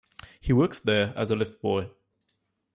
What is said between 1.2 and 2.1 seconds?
a lift-boy.